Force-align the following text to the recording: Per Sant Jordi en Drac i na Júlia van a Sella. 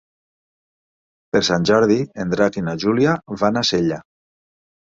Per 1.35 1.41
Sant 1.49 1.67
Jordi 1.71 1.99
en 2.25 2.33
Drac 2.33 2.59
i 2.59 2.65
na 2.71 2.75
Júlia 2.85 3.15
van 3.45 3.61
a 3.61 3.67
Sella. 3.73 4.03